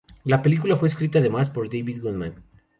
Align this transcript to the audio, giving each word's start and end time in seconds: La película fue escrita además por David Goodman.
La 0.23 0.41
película 0.41 0.77
fue 0.77 0.87
escrita 0.87 1.19
además 1.19 1.51
por 1.51 1.69
David 1.69 2.01
Goodman. 2.01 2.41